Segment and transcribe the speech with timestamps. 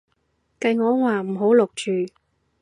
[0.59, 2.11] 計我話唔好錄住